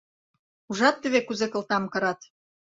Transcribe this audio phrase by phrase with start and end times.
[0.69, 2.19] Ужат теве, кузе кылтам кырат.